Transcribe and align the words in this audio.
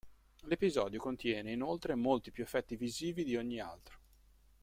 L'episodio 0.45 0.99
contiene 0.99 1.51
inoltre 1.51 1.93
molti 1.93 2.31
più 2.31 2.41
effetti 2.41 2.75
visivi 2.75 3.23
di 3.23 3.35
ogni 3.35 3.59
altro. 3.59 3.99